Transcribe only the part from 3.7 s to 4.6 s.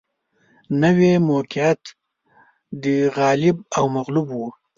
او مغلوب و